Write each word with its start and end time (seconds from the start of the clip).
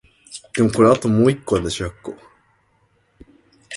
The 0.55 0.61
torque 0.65 1.01
hung 1.03 1.13
from 1.13 1.27
a 1.27 1.33
golden 1.45 1.69
chain. 1.69 1.93